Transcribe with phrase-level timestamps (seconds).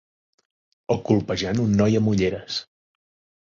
[0.95, 2.59] O colpejant un noi amb ulleres.